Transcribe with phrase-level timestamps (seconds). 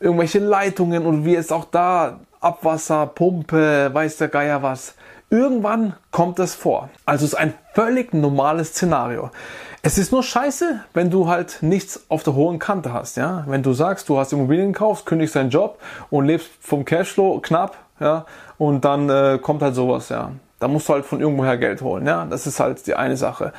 [0.00, 4.94] Irgendwelche Leitungen und wie jetzt auch da Abwasser, Pumpe, weiß der Geier was.
[5.30, 6.88] Irgendwann kommt das vor.
[7.04, 9.30] Also es ist ein völlig normales Szenario.
[9.82, 13.44] Es ist nur scheiße, wenn du halt nichts auf der hohen Kante hast, ja.
[13.46, 15.78] Wenn du sagst, du hast Immobilien gekauft, kündigst deinen Job
[16.10, 18.24] und lebst vom Cashflow knapp, ja,
[18.56, 20.32] und dann äh, kommt halt sowas, ja.
[20.60, 22.24] Da musst du halt von irgendwoher Geld holen, ja.
[22.24, 23.52] Das ist halt die eine Sache.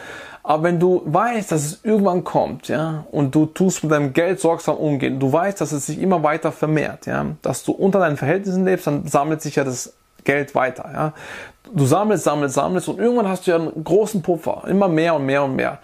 [0.43, 4.39] Aber wenn du weißt, dass es irgendwann kommt, ja, und du tust mit deinem Geld
[4.39, 8.17] sorgsam umgehen, du weißt, dass es sich immer weiter vermehrt, ja, dass du unter deinen
[8.17, 9.93] Verhältnissen lebst, dann sammelt sich ja das
[10.23, 11.13] Geld weiter, ja.
[11.71, 15.25] Du sammelst, sammelst, sammelst und irgendwann hast du ja einen großen Puffer, immer mehr und
[15.25, 15.79] mehr und mehr.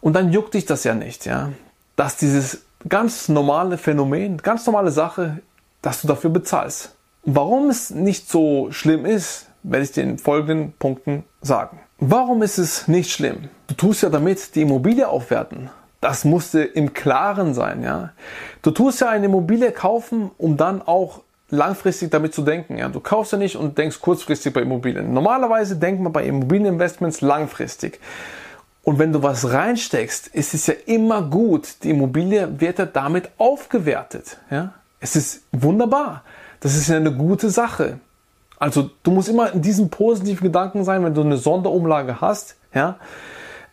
[0.00, 1.50] Und dann juckt dich das ja nicht, ja,
[1.96, 5.38] dass dieses ganz normale Phänomen, ganz normale Sache,
[5.80, 6.94] dass du dafür bezahlst.
[7.24, 11.80] Warum es nicht so schlimm ist, werde ich dir in folgenden Punkten sagen.
[11.98, 13.48] Warum ist es nicht schlimm?
[13.66, 15.70] Du tust ja damit die Immobilie aufwerten.
[16.00, 18.12] Das musste im Klaren sein, ja.
[18.62, 22.76] Du tust ja eine Immobilie kaufen, um dann auch langfristig damit zu denken.
[22.76, 22.88] Ja.
[22.88, 25.14] Du kaufst ja nicht und denkst kurzfristig bei Immobilien.
[25.14, 28.00] Normalerweise denkt man bei Immobilieninvestments langfristig.
[28.82, 31.82] Und wenn du was reinsteckst, ist es ja immer gut.
[31.82, 34.38] Die Immobilie wird ja damit aufgewertet.
[34.50, 34.74] Ja.
[35.00, 36.22] Es ist wunderbar.
[36.60, 37.98] Das ist ja eine gute Sache.
[38.64, 42.96] Also du musst immer in diesem positiven Gedanken sein, wenn du eine Sonderumlage hast, ja,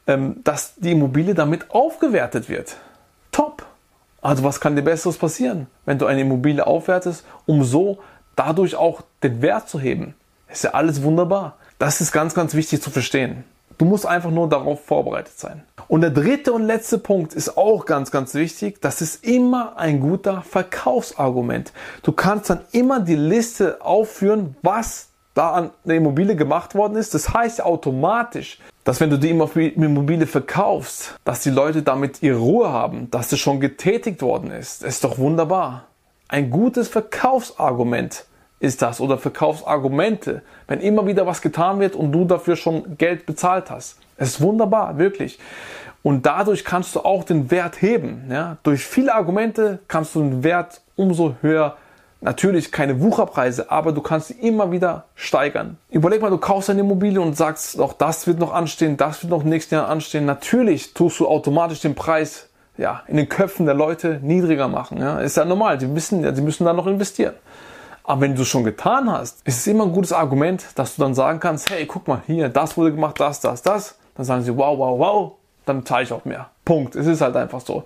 [0.06, 2.75] ähm, dass die Immobilie damit aufgewertet wird.
[3.31, 3.66] Top.
[4.22, 8.00] Also was kann dir Besseres passieren, wenn du eine Immobilie aufwertest, um so
[8.35, 10.13] dadurch auch den Wert zu heben?
[10.50, 11.56] Ist ja alles wunderbar.
[11.80, 13.46] Das ist ganz, ganz wichtig zu verstehen.
[13.81, 15.64] Du musst einfach nur darauf vorbereitet sein.
[15.88, 18.80] Und der dritte und letzte Punkt ist auch ganz, ganz wichtig.
[18.80, 21.74] Das ist immer ein guter Verkaufsargument.
[22.03, 27.16] Du kannst dann immer die Liste aufführen, was da an der Immobilie gemacht worden ist.
[27.16, 32.72] Das heißt automatisch, dass wenn du die Immobilie verkaufst, dass die Leute damit ihre Ruhe
[32.72, 34.83] haben, dass das schon getätigt worden ist.
[34.83, 35.88] Das ist doch wunderbar.
[36.28, 38.25] Ein gutes Verkaufsargument
[38.62, 43.25] ist das oder Verkaufsargumente, wenn immer wieder was getan wird und du dafür schon Geld
[43.25, 43.98] bezahlt hast.
[44.18, 45.40] Es ist wunderbar, wirklich.
[46.04, 48.30] Und dadurch kannst du auch den Wert heben.
[48.30, 48.58] Ja?
[48.63, 51.75] Durch viele Argumente kannst du den Wert umso höher
[52.24, 55.78] Natürlich keine Wucherpreise, aber du kannst sie immer wieder steigern.
[55.90, 59.31] Überleg mal, du kaufst eine Immobilie und sagst, auch das wird noch anstehen, das wird
[59.31, 60.25] noch nächstes Jahr anstehen.
[60.25, 62.48] Natürlich tust du automatisch den Preis
[62.78, 65.00] ja, in den Köpfen der Leute niedriger machen.
[65.00, 65.19] Ja?
[65.19, 67.34] Ist ja normal, die wissen ja, sie müssen da noch investieren.
[68.03, 71.01] Aber wenn du es schon getan hast, ist es immer ein gutes Argument, dass du
[71.01, 73.98] dann sagen kannst, hey, guck mal, hier, das wurde gemacht, das, das, das.
[74.15, 75.31] Dann sagen sie, wow, wow, wow,
[75.65, 76.50] dann zahle ich auch mehr.
[76.65, 76.95] Punkt.
[76.95, 77.83] Es ist halt einfach so.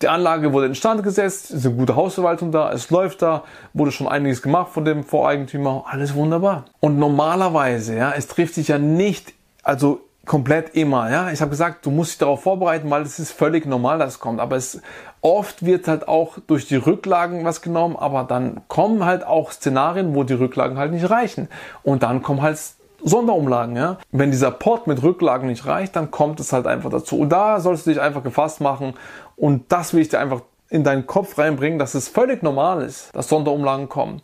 [0.00, 4.08] Die Anlage wurde instand gesetzt, ist eine gute Hausverwaltung da, es läuft da, wurde schon
[4.08, 6.64] einiges gemacht von dem Voreigentümer, alles wunderbar.
[6.80, 9.32] Und normalerweise, ja, es trifft sich ja nicht,
[9.62, 11.30] also komplett immer, ja.
[11.30, 14.20] Ich habe gesagt, du musst dich darauf vorbereiten, weil es ist völlig normal, dass es
[14.20, 14.40] kommt.
[14.40, 14.80] Aber es
[15.20, 20.14] oft wird halt auch durch die Rücklagen was genommen, aber dann kommen halt auch Szenarien,
[20.14, 21.48] wo die Rücklagen halt nicht reichen.
[21.82, 22.58] Und dann kommen halt
[23.04, 23.98] Sonderumlagen, ja.
[24.12, 27.18] Wenn dieser Port mit Rücklagen nicht reicht, dann kommt es halt einfach dazu.
[27.18, 28.94] Und da sollst du dich einfach gefasst machen.
[29.36, 33.14] Und das will ich dir einfach in deinen Kopf reinbringen, dass es völlig normal ist,
[33.14, 34.22] dass Sonderumlagen kommen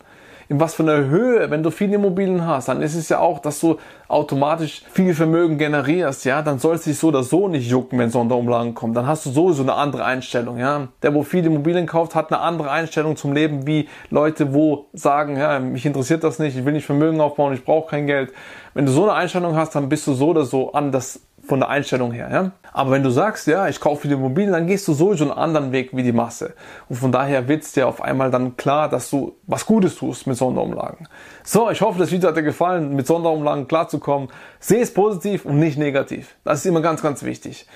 [0.49, 3.39] in was für einer Höhe, wenn du viele Immobilien hast, dann ist es ja auch,
[3.39, 3.77] dass du
[4.09, 8.09] automatisch viel Vermögen generierst, ja, dann soll es dich so oder so nicht jucken, wenn
[8.09, 8.95] Sonderumlagen kommen.
[8.95, 10.89] Dann hast du sowieso eine andere Einstellung, ja.
[11.03, 15.37] Der, wo viele Immobilien kauft, hat eine andere Einstellung zum Leben, wie Leute, wo sagen,
[15.37, 18.33] ja, mich interessiert das nicht, ich will nicht Vermögen aufbauen, ich brauche kein Geld.
[18.73, 21.69] Wenn du so eine Einstellung hast, dann bist du so oder so anders von der
[21.69, 22.29] Einstellung her.
[22.31, 22.51] Ja?
[22.73, 25.73] Aber wenn du sagst, ja, ich kaufe viele Immobilien, dann gehst du sowieso einen anderen
[25.73, 26.55] Weg wie die Masse.
[26.89, 30.27] Und von daher wird es dir auf einmal dann klar, dass du was Gutes tust
[30.27, 31.09] mit Sonderumlagen.
[31.43, 34.29] So, ich hoffe, das Video hat dir gefallen, mit Sonderumlagen klarzukommen.
[34.61, 36.37] Sehe es positiv und nicht negativ.
[36.45, 37.67] Das ist immer ganz, ganz wichtig.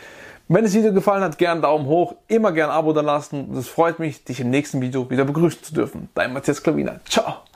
[0.48, 3.54] Wenn das Video gefallen hat, gern Daumen hoch, immer gern Abo da lassen.
[3.54, 6.08] Das freut mich, dich im nächsten Video wieder begrüßen zu dürfen.
[6.14, 7.00] Dein Matthias Klaviner.
[7.08, 7.42] Ciao!